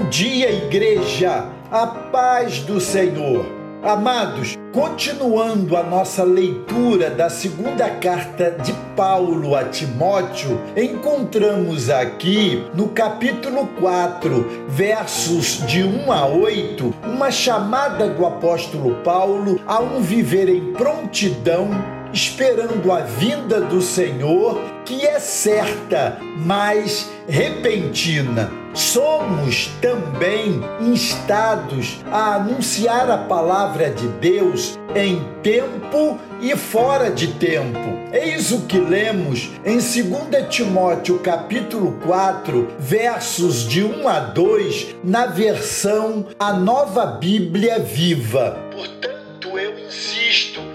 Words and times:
Bom 0.00 0.08
dia, 0.08 0.50
igreja! 0.50 1.44
A 1.70 1.86
paz 1.86 2.60
do 2.60 2.80
Senhor. 2.80 3.44
Amados, 3.82 4.58
continuando 4.72 5.76
a 5.76 5.82
nossa 5.82 6.24
leitura 6.24 7.10
da 7.10 7.28
segunda 7.28 7.88
carta 7.90 8.50
de 8.50 8.72
Paulo 8.96 9.54
a 9.54 9.64
Timóteo, 9.64 10.58
encontramos 10.74 11.90
aqui 11.90 12.64
no 12.74 12.88
capítulo 12.88 13.68
4, 13.78 14.64
versos 14.68 15.66
de 15.66 15.84
1 15.84 16.10
a 16.10 16.26
8, 16.26 16.94
uma 17.04 17.30
chamada 17.30 18.08
do 18.08 18.24
apóstolo 18.24 18.94
Paulo 19.04 19.60
a 19.66 19.80
um 19.80 20.00
viver 20.00 20.48
em 20.48 20.72
prontidão 20.72 21.99
esperando 22.12 22.92
a 22.92 23.00
vinda 23.00 23.60
do 23.60 23.80
Senhor, 23.80 24.60
que 24.84 25.06
é 25.06 25.18
certa, 25.20 26.18
mas 26.44 27.10
repentina. 27.28 28.50
Somos 28.72 29.68
também 29.80 30.60
instados 30.80 31.98
a 32.10 32.36
anunciar 32.36 33.10
a 33.10 33.18
palavra 33.18 33.90
de 33.90 34.06
Deus 34.06 34.78
em 34.94 35.24
tempo 35.42 36.18
e 36.40 36.56
fora 36.56 37.10
de 37.10 37.28
tempo. 37.34 37.98
Eis 38.12 38.52
o 38.52 38.66
que 38.66 38.78
lemos 38.78 39.50
em 39.64 39.78
2 39.78 40.48
Timóteo 40.48 41.18
capítulo 41.18 41.98
4, 42.04 42.68
versos 42.78 43.68
de 43.68 43.82
1 43.82 44.08
a 44.08 44.20
2, 44.20 44.96
na 45.02 45.26
versão 45.26 46.26
A 46.38 46.52
Nova 46.52 47.06
Bíblia 47.06 47.80
Viva. 47.80 48.56
Portanto, 48.70 49.58
eu 49.58 49.78
insisto 49.80 50.69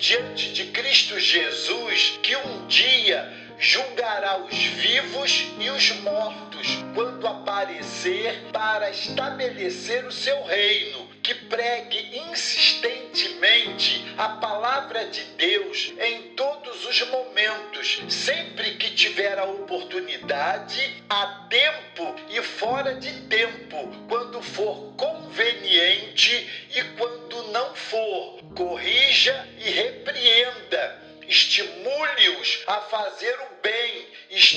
diante 0.00 0.52
de 0.54 0.64
Cristo 0.72 1.20
Jesus 1.20 2.18
que 2.22 2.34
um 2.34 2.66
dia 2.66 3.30
julgará 3.58 4.38
os 4.38 4.56
vivos 4.56 5.44
e 5.58 5.68
os 5.68 5.90
mortos 6.00 6.66
quando 6.94 7.26
aparecer 7.26 8.44
para 8.50 8.88
estabelecer 8.90 10.06
o 10.06 10.12
seu 10.12 10.42
reino. 10.44 11.10
Que 11.22 11.34
pregue 11.34 12.18
insistentemente 12.30 14.02
a 14.16 14.30
palavra 14.30 15.04
de 15.04 15.22
Deus 15.36 15.92
em 16.00 16.34
todos 16.34 16.86
os 16.86 17.02
momentos, 17.08 18.02
sempre 18.08 18.76
que 18.76 18.92
tiver 18.92 19.38
a 19.38 19.44
oportunidade, 19.44 21.04
a 21.10 21.46
tempo 21.50 22.16
e 22.30 22.40
fora 22.40 22.94
de 22.94 23.12
tempo, 23.28 23.92
quando 24.08 24.40
for 24.40 24.94
conveniente 24.96 26.68
e 26.74 26.82
quando 26.96 27.52
não 27.52 27.74
for. 27.74 28.40
Corrija 28.54 29.46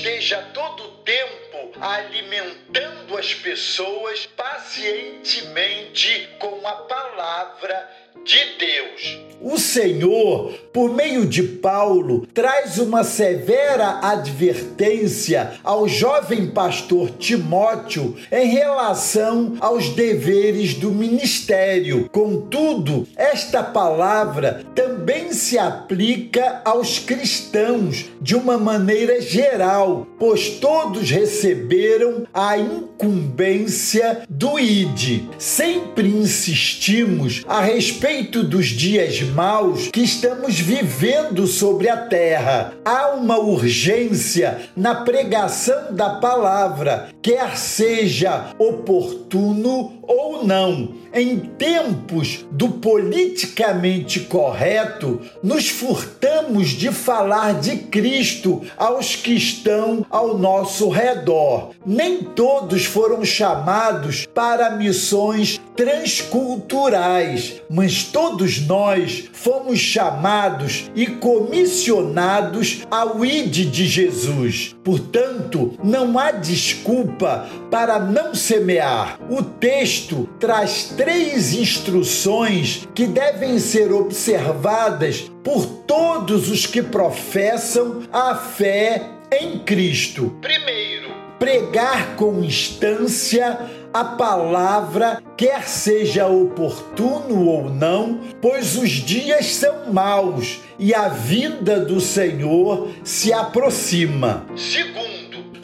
she 0.04 0.13
esteja 0.24 0.40
todo 0.54 0.84
o 0.84 0.88
tempo 1.04 1.78
alimentando 1.78 3.14
as 3.18 3.34
pessoas 3.34 4.26
pacientemente 4.34 6.30
com 6.38 6.66
a 6.66 6.72
palavra 6.72 7.90
de 8.24 8.38
Deus. 8.58 9.18
O 9.40 9.58
Senhor, 9.58 10.54
por 10.72 10.94
meio 10.94 11.26
de 11.26 11.42
Paulo, 11.42 12.26
traz 12.32 12.78
uma 12.78 13.04
severa 13.04 14.00
advertência 14.02 15.60
ao 15.62 15.86
jovem 15.86 16.50
pastor 16.50 17.10
Timóteo 17.10 18.16
em 18.32 18.46
relação 18.46 19.56
aos 19.60 19.90
deveres 19.90 20.72
do 20.74 20.90
ministério. 20.90 22.08
Contudo, 22.10 23.06
esta 23.14 23.62
palavra 23.62 24.64
também 24.74 25.32
se 25.32 25.58
aplica 25.58 26.62
aos 26.64 26.98
cristãos 26.98 28.06
de 28.22 28.34
uma 28.34 28.56
maneira 28.56 29.20
geral, 29.20 30.06
pois 30.18 30.50
todos 30.60 31.10
receberam 31.10 32.26
a 32.32 32.58
incumbência 32.58 34.22
do 34.28 34.58
ID. 34.58 35.22
Sempre 35.38 36.08
insistimos 36.08 37.42
a 37.46 37.60
respeito 37.60 38.42
dos 38.42 38.66
dias 38.66 39.20
maus 39.22 39.88
que 39.88 40.00
estamos 40.00 40.58
vivendo 40.58 41.46
sobre 41.46 41.88
a 41.88 41.96
terra. 41.96 42.74
Há 42.84 43.10
uma 43.10 43.38
urgência 43.38 44.68
na 44.76 44.94
pregação 44.94 45.92
da 45.94 46.10
palavra, 46.16 47.08
quer 47.22 47.56
seja 47.56 48.50
oportuno 48.58 49.98
ou 50.02 50.44
não. 50.44 51.03
Em 51.16 51.38
tempos 51.38 52.44
do 52.50 52.70
politicamente 52.70 54.18
correto, 54.18 55.20
nos 55.44 55.68
furtamos 55.68 56.70
de 56.70 56.90
falar 56.90 57.60
de 57.60 57.76
Cristo 57.76 58.62
aos 58.76 59.14
que 59.14 59.32
estão 59.32 60.04
ao 60.10 60.36
nosso 60.36 60.88
redor. 60.88 61.70
Nem 61.86 62.24
todos 62.24 62.84
foram 62.84 63.24
chamados 63.24 64.26
para 64.34 64.70
missões 64.70 65.60
transculturais, 65.76 67.62
mas 67.70 68.04
todos 68.04 68.60
nós 68.66 69.28
fomos 69.32 69.78
chamados 69.78 70.90
e 70.96 71.06
comissionados 71.06 72.82
ao 72.90 73.24
ID 73.24 73.70
de 73.70 73.86
Jesus. 73.86 74.74
Portanto, 74.82 75.78
não 75.82 76.18
há 76.18 76.30
desculpa 76.30 77.48
para 77.70 77.98
não 77.98 78.34
semear. 78.34 79.18
O 79.28 79.42
texto 79.42 80.28
traz 80.38 80.92
três 81.04 81.52
instruções 81.52 82.88
que 82.94 83.06
devem 83.06 83.58
ser 83.58 83.92
observadas 83.92 85.30
por 85.42 85.66
todos 85.86 86.50
os 86.50 86.64
que 86.64 86.82
professam 86.82 88.04
a 88.10 88.34
fé 88.34 89.10
em 89.30 89.58
Cristo. 89.58 90.34
Primeiro, 90.40 91.10
pregar 91.38 92.16
com 92.16 92.42
instância 92.42 93.70
a 93.92 94.02
palavra, 94.02 95.22
quer 95.36 95.68
seja 95.68 96.26
oportuno 96.26 97.48
ou 97.48 97.68
não, 97.68 98.20
pois 98.40 98.74
os 98.74 98.88
dias 98.88 99.54
são 99.54 99.92
maus 99.92 100.60
e 100.78 100.94
a 100.94 101.08
vinda 101.08 101.80
do 101.80 102.00
Senhor 102.00 102.88
se 103.04 103.30
aproxima. 103.30 104.46
segundo, 104.56 105.13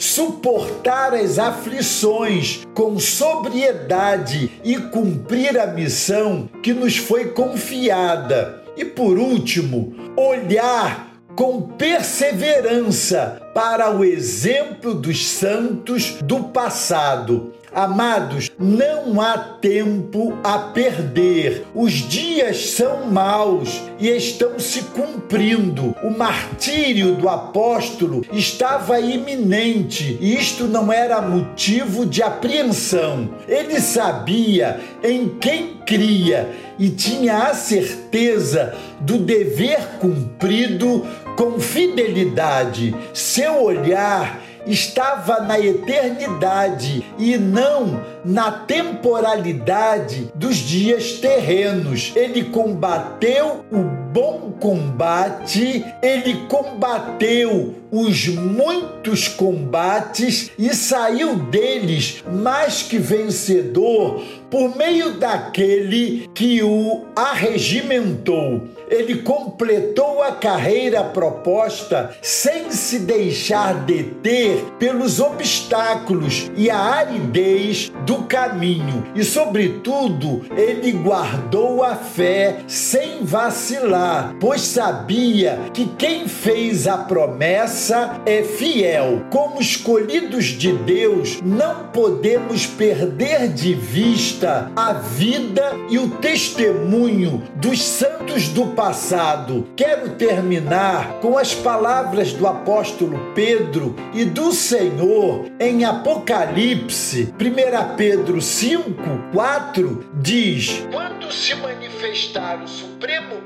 Suportar 0.00 1.12
as 1.12 1.38
aflições 1.38 2.66
com 2.75 2.99
sobriedade 2.99 4.50
e 4.65 4.78
cumprir 4.78 5.59
a 5.59 5.66
missão 5.66 6.49
que 6.62 6.72
nos 6.72 6.97
foi 6.97 7.27
confiada. 7.33 8.65
E 8.78 8.83
por 8.83 9.19
último, 9.19 9.94
olhar 10.16 11.12
com 11.37 11.60
perseverança 11.60 13.43
para 13.55 13.91
o 13.91 14.05
exemplo 14.05 14.94
dos 14.94 15.27
santos 15.27 16.16
do 16.22 16.44
passado. 16.44 17.53
Amados, 17.72 18.50
não 18.59 19.21
há 19.21 19.38
tempo 19.38 20.37
a 20.43 20.59
perder. 20.59 21.65
Os 21.72 21.93
dias 21.93 22.71
são 22.71 23.06
maus 23.06 23.81
e 24.00 24.09
estão 24.09 24.59
se 24.59 24.83
cumprindo. 24.83 25.94
O 26.03 26.10
martírio 26.10 27.15
do 27.15 27.28
apóstolo 27.28 28.25
estava 28.33 28.99
iminente 28.99 30.19
e 30.21 30.37
isto 30.37 30.65
não 30.65 30.93
era 30.93 31.22
motivo 31.22 32.05
de 32.05 32.25
apreensão. 32.25 33.31
Ele 33.47 33.81
sabia 33.81 34.81
em 35.05 35.28
quem 35.39 35.77
cria 35.87 36.49
e 36.77 36.89
tinha 36.89 37.44
a 37.44 37.55
certeza 37.55 38.75
do 39.00 39.19
dever 39.19 39.99
cumprido 40.00 41.06
com 41.37 41.60
fidelidade. 41.60 42.94
Seu 43.41 43.62
olhar 43.62 44.39
estava 44.67 45.41
na 45.41 45.59
eternidade 45.59 47.03
e 47.19 47.39
não 47.39 48.05
na 48.23 48.53
temporalidade 48.53 50.31
dos 50.34 50.56
dias 50.56 51.12
terrenos. 51.12 52.12
Ele 52.15 52.45
combateu 52.45 53.65
o 53.73 54.09
bom 54.12 54.53
combate, 54.59 55.84
ele 56.03 56.47
combateu 56.48 57.75
os 57.91 58.28
muitos 58.28 59.26
combates 59.26 60.50
e 60.59 60.72
saiu 60.75 61.37
deles 61.37 62.22
mais 62.32 62.82
que 62.82 62.98
vencedor 62.98 64.22
por 64.48 64.77
meio 64.77 65.15
daquele 65.15 66.28
que 66.34 66.62
o 66.62 67.04
arregimentou. 67.15 68.62
Ele 68.89 69.22
completou 69.22 70.21
a 70.22 70.33
carreira 70.33 71.04
proposta 71.04 72.10
sem 72.21 72.72
se 72.72 73.01
deixar 73.01 73.84
deter 73.84 74.65
pelos 74.80 75.21
obstáculos 75.21 76.51
e 76.56 76.68
a 76.68 76.77
aridez 76.77 77.92
do 78.04 78.24
caminho. 78.24 79.04
E, 79.15 79.22
sobretudo, 79.22 80.45
ele 80.56 80.91
guardou 80.91 81.84
a 81.84 81.95
fé 81.95 82.65
sem 82.66 83.24
vacilar 83.24 84.00
pois 84.41 84.63
sabia 84.63 85.59
que 85.73 85.87
quem 85.99 86.29
fez 86.29 86.87
a 86.87 86.99
promessa 86.99 88.21
é 88.27 88.43
fiel. 88.43 89.27
Como 89.31 89.61
escolhidos 89.61 90.47
de 90.47 90.73
Deus, 90.73 91.41
não 91.43 91.89
podemos 91.89 92.67
perder 92.67 93.49
de 93.49 93.75
vista 93.75 94.71
a 94.75 94.93
vida 94.93 95.73
e 95.89 95.99
o 95.99 96.09
testemunho 96.17 97.43
dos 97.57 97.83
santos 97.83 98.49
do 98.49 98.69
passado. 98.69 99.67
Quero 99.77 100.11
terminar 100.11 101.21
com 101.21 101.37
as 101.37 101.55
palavras 101.55 102.33
do 102.33 102.47
apóstolo 102.47 103.33
Pedro 103.35 103.95
e 104.15 104.25
do 104.25 104.53
Senhor 104.53 105.47
em 105.59 105.85
Apocalipse, 105.85 107.35
1 107.39 107.97
Pedro 107.97 108.41
5, 108.41 108.95
4, 109.33 110.11
diz: 110.15 110.87
Quando 110.91 111.31
se 111.33 111.55
manifestar 111.55 112.63
o 112.63 112.69
Supremo 112.69 113.37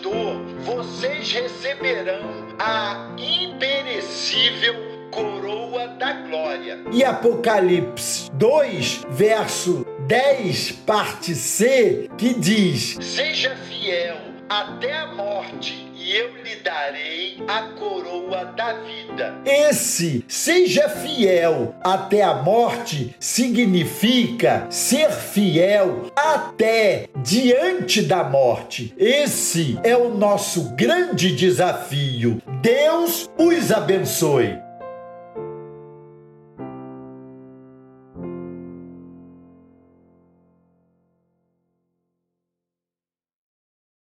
Pastor, 0.00 0.40
vocês 0.64 1.30
receberão 1.30 2.48
a 2.58 3.14
imperecível 3.18 4.74
coroa 5.10 5.88
da 5.88 6.12
glória. 6.22 6.80
E 6.90 7.04
Apocalipse 7.04 8.30
2, 8.32 9.02
verso 9.10 9.84
10, 10.06 10.72
parte 10.86 11.34
C, 11.34 12.08
que 12.16 12.32
diz: 12.32 12.96
Seja 13.02 13.54
fiel 13.68 14.16
até 14.48 14.96
a 14.96 15.08
morte 15.08 15.89
e 16.00 16.16
eu 16.16 16.34
lhe 16.42 16.56
darei 16.56 17.36
a 17.46 17.62
coroa 17.78 18.46
da 18.46 18.72
vida. 18.72 19.34
Esse 19.44 20.24
seja 20.26 20.88
fiel 20.88 21.74
até 21.84 22.22
a 22.22 22.34
morte 22.34 23.14
significa 23.20 24.66
ser 24.70 25.10
fiel 25.10 26.10
até 26.16 27.08
diante 27.16 28.00
da 28.02 28.24
morte. 28.24 28.94
Esse 28.96 29.78
é 29.84 29.94
o 29.94 30.14
nosso 30.14 30.74
grande 30.74 31.36
desafio. 31.36 32.40
Deus 32.62 33.28
os 33.38 33.70
abençoe. 33.70 34.69